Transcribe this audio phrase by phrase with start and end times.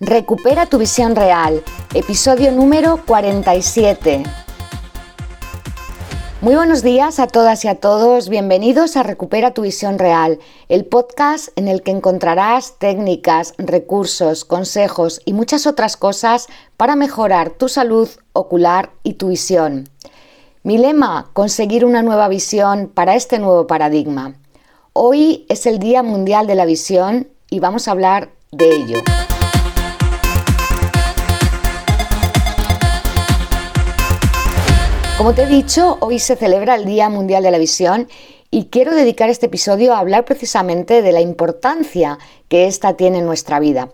[0.00, 1.62] Recupera tu visión real,
[1.94, 4.24] episodio número 47.
[6.42, 10.38] Muy buenos días a todas y a todos, bienvenidos a Recupera tu visión real,
[10.68, 17.48] el podcast en el que encontrarás técnicas, recursos, consejos y muchas otras cosas para mejorar
[17.48, 19.88] tu salud ocular y tu visión.
[20.62, 24.34] Mi lema, conseguir una nueva visión para este nuevo paradigma.
[24.92, 29.02] Hoy es el Día Mundial de la Visión y vamos a hablar de ello.
[35.16, 38.06] Como te he dicho, hoy se celebra el Día Mundial de la Visión
[38.50, 43.26] y quiero dedicar este episodio a hablar precisamente de la importancia que ésta tiene en
[43.26, 43.88] nuestra vida.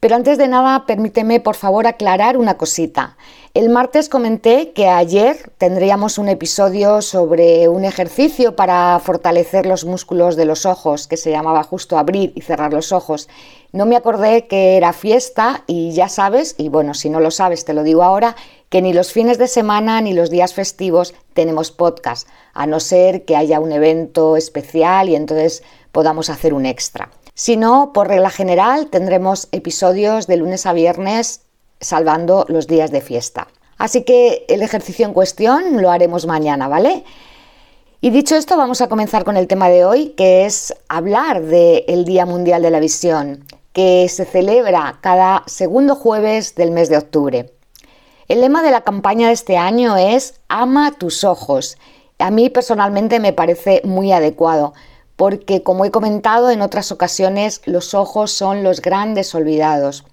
[0.00, 3.16] Pero antes de nada, permíteme por favor aclarar una cosita.
[3.54, 10.34] El martes comenté que ayer tendríamos un episodio sobre un ejercicio para fortalecer los músculos
[10.34, 13.28] de los ojos, que se llamaba justo abrir y cerrar los ojos.
[13.74, 17.64] No me acordé que era fiesta y ya sabes, y bueno, si no lo sabes
[17.64, 18.36] te lo digo ahora,
[18.68, 23.24] que ni los fines de semana ni los días festivos tenemos podcast, a no ser
[23.24, 27.10] que haya un evento especial y entonces podamos hacer un extra.
[27.34, 31.40] Si no, por regla general tendremos episodios de lunes a viernes
[31.80, 33.48] salvando los días de fiesta.
[33.76, 37.02] Así que el ejercicio en cuestión lo haremos mañana, ¿vale?
[38.00, 42.04] Y dicho esto, vamos a comenzar con el tema de hoy, que es hablar del
[42.04, 43.44] Día Mundial de la Visión,
[43.74, 47.52] que se celebra cada segundo jueves del mes de octubre.
[48.28, 51.76] El lema de la campaña de este año es Ama tus ojos.
[52.18, 54.72] A mí personalmente me parece muy adecuado,
[55.16, 60.04] porque como he comentado en otras ocasiones, los ojos son los grandes olvidados.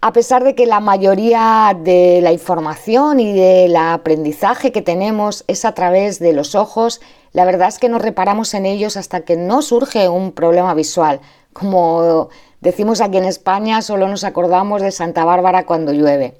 [0.00, 5.64] A pesar de que la mayoría de la información y del aprendizaje que tenemos es
[5.64, 7.00] a través de los ojos,
[7.32, 11.20] la verdad es que no reparamos en ellos hasta que no surge un problema visual.
[11.52, 12.30] Como
[12.60, 16.34] decimos aquí en España, solo nos acordamos de Santa Bárbara cuando llueve.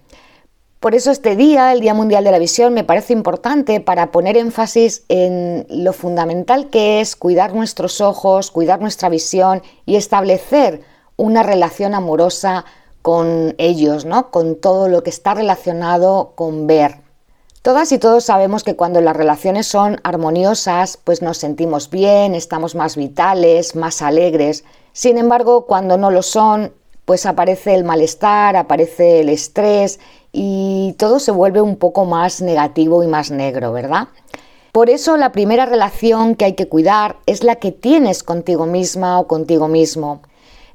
[0.80, 4.38] Por eso este día, el Día Mundial de la Visión, me parece importante para poner
[4.38, 10.80] énfasis en lo fundamental que es cuidar nuestros ojos, cuidar nuestra visión y establecer
[11.16, 12.64] una relación amorosa
[13.02, 14.30] con ellos, ¿no?
[14.30, 17.09] Con todo lo que está relacionado con ver.
[17.62, 22.74] Todas y todos sabemos que cuando las relaciones son armoniosas, pues nos sentimos bien, estamos
[22.74, 24.64] más vitales, más alegres.
[24.94, 26.72] Sin embargo, cuando no lo son,
[27.04, 30.00] pues aparece el malestar, aparece el estrés
[30.32, 34.08] y todo se vuelve un poco más negativo y más negro, ¿verdad?
[34.72, 39.20] Por eso la primera relación que hay que cuidar es la que tienes contigo misma
[39.20, 40.22] o contigo mismo.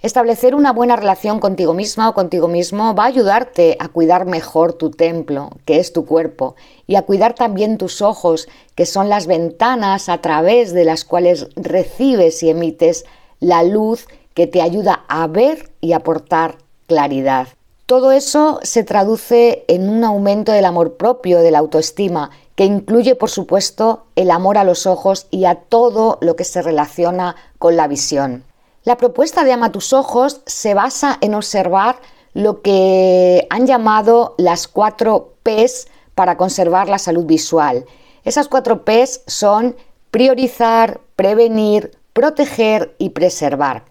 [0.06, 4.74] Establecer una buena relación contigo misma o contigo mismo va a ayudarte a cuidar mejor
[4.74, 6.54] tu templo, que es tu cuerpo,
[6.86, 11.48] y a cuidar también tus ojos, que son las ventanas a través de las cuales
[11.56, 13.06] recibes y emites
[13.40, 14.06] la luz
[14.36, 17.48] que te ayuda a ver y aportar claridad.
[17.88, 23.16] Todo eso se traduce en un aumento del amor propio, de la autoestima, que incluye,
[23.16, 27.76] por supuesto, el amor a los ojos y a todo lo que se relaciona con
[27.76, 28.44] la visión.
[28.86, 31.96] La propuesta de Ama tus ojos se basa en observar
[32.34, 37.86] lo que han llamado las cuatro Ps para conservar la salud visual.
[38.26, 39.76] Esas cuatro Ps son
[40.12, 43.86] priorizar, prevenir, proteger y preservar.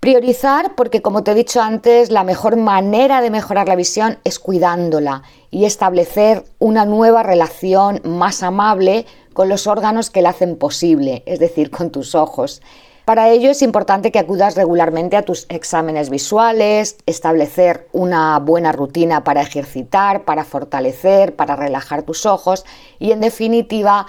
[0.00, 4.40] Priorizar porque, como te he dicho antes, la mejor manera de mejorar la visión es
[4.40, 5.22] cuidándola
[5.52, 11.38] y establecer una nueva relación más amable con los órganos que la hacen posible, es
[11.38, 12.60] decir, con tus ojos.
[13.04, 19.24] Para ello es importante que acudas regularmente a tus exámenes visuales, establecer una buena rutina
[19.24, 22.64] para ejercitar, para fortalecer, para relajar tus ojos
[22.98, 24.06] y, en definitiva,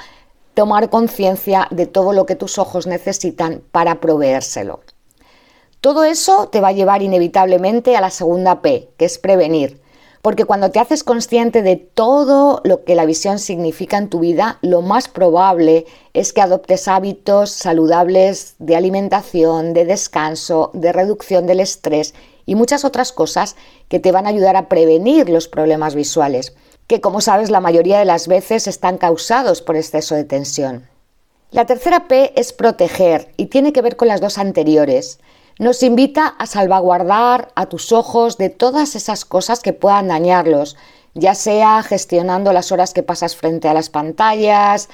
[0.54, 4.80] tomar conciencia de todo lo que tus ojos necesitan para proveérselo.
[5.82, 9.82] Todo eso te va a llevar inevitablemente a la segunda P, que es prevenir.
[10.26, 14.58] Porque cuando te haces consciente de todo lo que la visión significa en tu vida,
[14.64, 21.60] lo más probable es que adoptes hábitos saludables de alimentación, de descanso, de reducción del
[21.60, 22.16] estrés
[22.48, 23.56] y muchas otras cosas
[23.88, 26.56] que te van a ayudar a prevenir los problemas visuales,
[26.88, 30.88] que como sabes la mayoría de las veces están causados por exceso de tensión.
[31.52, 35.20] La tercera P es proteger y tiene que ver con las dos anteriores
[35.60, 40.76] nos invita a salvaguardar a tus ojos de todas esas cosas que puedan dañarlos,
[41.14, 44.90] ya sea gestionando las horas que pasas frente a las pantallas,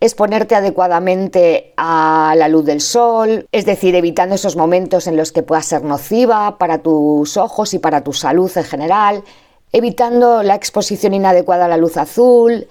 [0.00, 5.42] exponerte adecuadamente a la luz del sol, es decir, evitando esos momentos en los que
[5.42, 9.24] pueda ser nociva para tus ojos y para tu salud en general,
[9.72, 12.68] evitando la exposición inadecuada a la luz azul,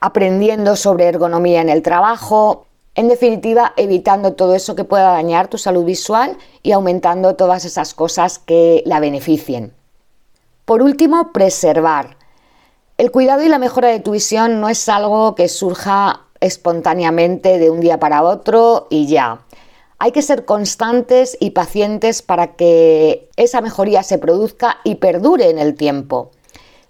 [0.00, 5.58] aprendiendo sobre ergonomía en el trabajo, en definitiva, evitando todo eso que pueda dañar tu
[5.58, 9.74] salud visual y aumentando todas esas cosas que la beneficien.
[10.64, 12.16] Por último, preservar.
[12.96, 17.70] El cuidado y la mejora de tu visión no es algo que surja espontáneamente de
[17.70, 19.40] un día para otro y ya.
[19.98, 25.58] Hay que ser constantes y pacientes para que esa mejoría se produzca y perdure en
[25.58, 26.30] el tiempo.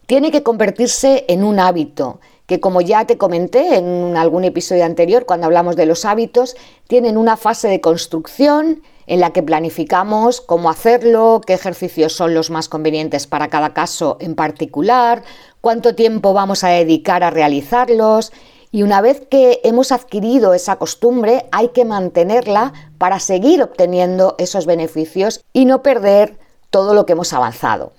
[0.06, 5.26] Tiene que convertirse en un hábito, que como ya te comenté en algún episodio anterior
[5.26, 6.56] cuando hablamos de los hábitos,
[6.86, 12.50] tienen una fase de construcción en la que planificamos cómo hacerlo, qué ejercicios son los
[12.50, 15.22] más convenientes para cada caso en particular,
[15.60, 18.32] cuánto tiempo vamos a dedicar a realizarlos
[18.70, 24.66] y una vez que hemos adquirido esa costumbre hay que mantenerla para seguir obteniendo esos
[24.66, 26.38] beneficios y no perder
[26.70, 27.92] todo lo que hemos avanzado.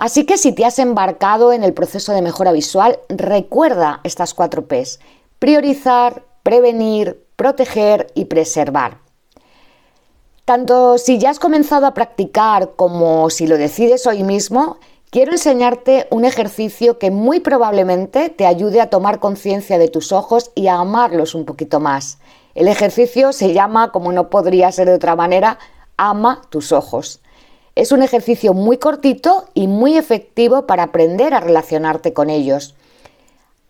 [0.00, 4.66] Así que si te has embarcado en el proceso de mejora visual, recuerda estas cuatro
[4.66, 4.98] Ps.
[5.38, 8.96] Priorizar, prevenir, proteger y preservar.
[10.46, 14.78] Tanto si ya has comenzado a practicar como si lo decides hoy mismo,
[15.10, 20.50] quiero enseñarte un ejercicio que muy probablemente te ayude a tomar conciencia de tus ojos
[20.54, 22.16] y a amarlos un poquito más.
[22.54, 25.58] El ejercicio se llama, como no podría ser de otra manera,
[25.98, 27.20] ama tus ojos.
[27.80, 32.74] Es un ejercicio muy cortito y muy efectivo para aprender a relacionarte con ellos.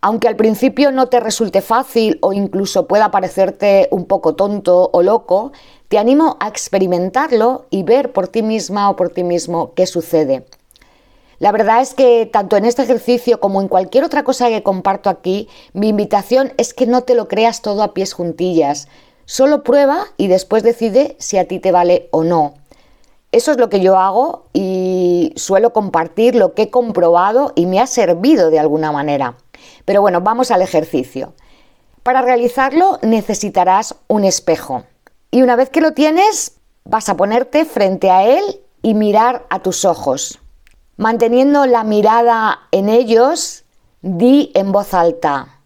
[0.00, 5.02] Aunque al principio no te resulte fácil o incluso pueda parecerte un poco tonto o
[5.04, 5.52] loco,
[5.86, 10.44] te animo a experimentarlo y ver por ti misma o por ti mismo qué sucede.
[11.38, 15.08] La verdad es que tanto en este ejercicio como en cualquier otra cosa que comparto
[15.08, 18.88] aquí, mi invitación es que no te lo creas todo a pies juntillas.
[19.24, 22.59] Solo prueba y después decide si a ti te vale o no.
[23.32, 27.80] Eso es lo que yo hago y suelo compartir lo que he comprobado y me
[27.80, 29.36] ha servido de alguna manera.
[29.84, 31.34] Pero bueno, vamos al ejercicio.
[32.02, 34.84] Para realizarlo necesitarás un espejo.
[35.30, 38.42] Y una vez que lo tienes, vas a ponerte frente a él
[38.82, 40.40] y mirar a tus ojos.
[40.96, 43.64] Manteniendo la mirada en ellos,
[44.02, 45.60] di en voz alta,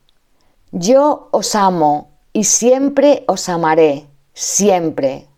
[0.71, 5.29] yo os amo y siempre os amaré, siempre.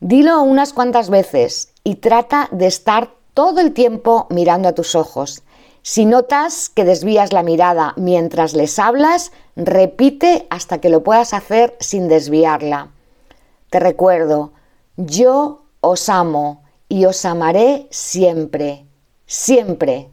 [0.00, 5.42] Dilo unas cuantas veces y trata de estar todo el tiempo mirando a tus ojos.
[5.82, 11.76] Si notas que desvías la mirada mientras les hablas, repite hasta que lo puedas hacer
[11.80, 12.90] sin desviarla.
[13.70, 14.52] Te recuerdo,
[14.96, 18.86] yo os amo y os amaré siempre,
[19.26, 20.10] siempre.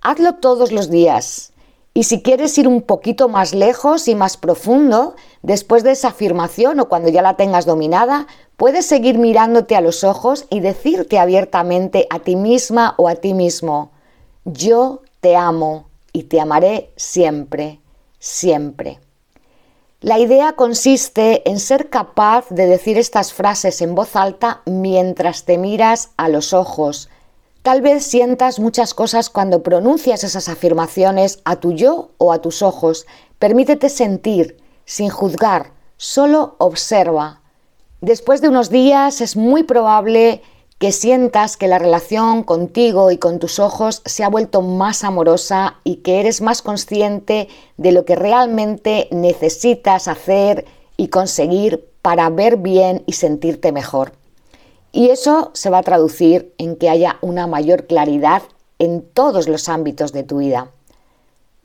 [0.00, 1.53] Hazlo todos los días.
[1.96, 6.80] Y si quieres ir un poquito más lejos y más profundo, después de esa afirmación
[6.80, 8.26] o cuando ya la tengas dominada,
[8.56, 13.34] Puedes seguir mirándote a los ojos y decirte abiertamente a ti misma o a ti
[13.34, 13.90] mismo,
[14.44, 17.80] yo te amo y te amaré siempre,
[18.20, 19.00] siempre.
[20.00, 25.58] La idea consiste en ser capaz de decir estas frases en voz alta mientras te
[25.58, 27.08] miras a los ojos.
[27.64, 32.62] Tal vez sientas muchas cosas cuando pronuncias esas afirmaciones a tu yo o a tus
[32.62, 33.06] ojos.
[33.40, 37.40] Permítete sentir, sin juzgar, solo observa,
[38.04, 40.42] Después de unos días es muy probable
[40.78, 45.76] que sientas que la relación contigo y con tus ojos se ha vuelto más amorosa
[45.84, 50.66] y que eres más consciente de lo que realmente necesitas hacer
[50.98, 54.12] y conseguir para ver bien y sentirte mejor.
[54.96, 58.42] Y eso se va a traducir en que haya una mayor claridad
[58.78, 60.70] en todos los ámbitos de tu vida.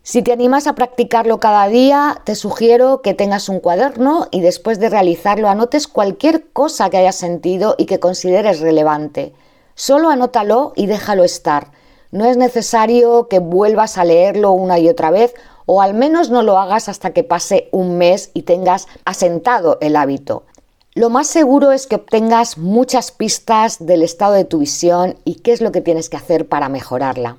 [0.02, 4.80] Si te animas a practicarlo cada día, te sugiero que tengas un cuaderno y después
[4.80, 9.36] de realizarlo anotes cualquier cosa que hayas sentido y que consideres relevante.
[9.76, 11.68] Solo anótalo y déjalo estar.
[12.10, 15.36] No es necesario que vuelvas a leerlo una y otra vez
[15.68, 19.98] o al menos no lo hagas hasta que pase un mes y tengas asentado el
[19.98, 20.46] hábito.
[20.96, 25.52] Lo más seguro es que obtengas muchas pistas del estado de tu visión y qué
[25.52, 27.38] es lo que tienes que hacer para mejorarla.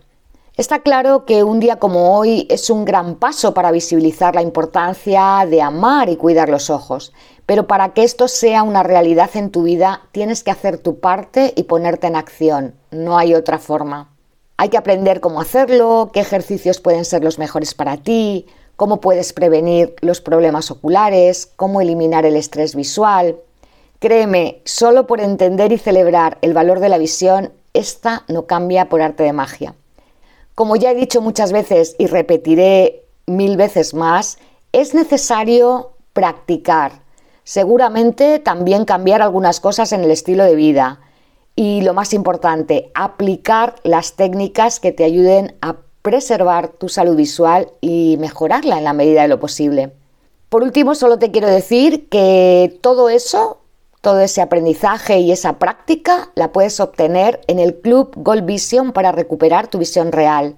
[0.57, 5.45] Está claro que un día como hoy es un gran paso para visibilizar la importancia
[5.51, 7.13] de amar y cuidar los ojos,
[7.45, 11.53] pero para que esto sea una realidad en tu vida tienes que hacer tu parte
[11.57, 14.15] y ponerte en acción, no hay otra forma.
[14.59, 18.47] Hay que aprender cómo hacerlo, qué ejercicios pueden ser los mejores para ti,
[18.81, 23.37] cómo puedes prevenir los problemas oculares, cómo eliminar el estrés visual.
[23.99, 29.03] Créeme, solo por entender y celebrar el valor de la visión, esta no cambia por
[29.03, 29.75] arte de magia.
[30.55, 34.39] Como ya he dicho muchas veces y repetiré mil veces más,
[34.73, 37.03] es necesario practicar.
[37.45, 41.01] Seguramente también cambiar algunas cosas en el estilo de vida.
[41.55, 47.71] Y lo más importante, aplicar las técnicas que te ayuden a preservar tu salud visual
[47.81, 49.93] y mejorarla en la medida de lo posible.
[50.49, 53.59] Por último, solo te quiero decir que todo eso
[54.01, 59.13] Todo ese aprendizaje y esa práctica la puedes obtener en el Club Gold Vision para
[59.13, 60.57] recuperar tu visión real,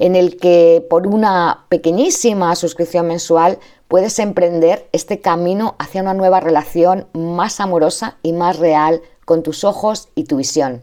[0.00, 6.40] en el que por una pequeñísima suscripción mensual puedes emprender este camino hacia una nueva
[6.40, 10.82] relación más amorosa y más real con tus ojos y tu visión.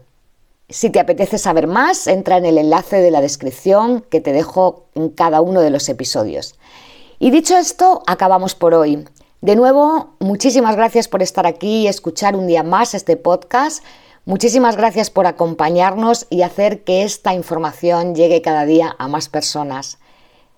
[0.70, 4.84] Si te apetece saber más, entra en el enlace de la descripción que te dejo
[4.94, 6.56] en cada uno de los episodios.
[7.18, 9.06] Y dicho esto, acabamos por hoy.
[9.40, 13.82] De nuevo, muchísimas gracias por estar aquí y escuchar un día más este podcast.
[14.26, 19.96] Muchísimas gracias por acompañarnos y hacer que esta información llegue cada día a más personas.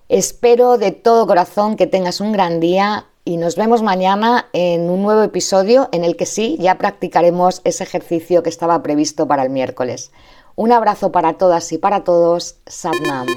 [0.09, 5.03] Espero de todo corazón que tengas un gran día y nos vemos mañana en un
[5.03, 9.49] nuevo episodio en el que sí, ya practicaremos ese ejercicio que estaba previsto para el
[9.49, 10.11] miércoles.
[10.55, 12.57] Un abrazo para todas y para todos.
[12.65, 13.27] Satnam.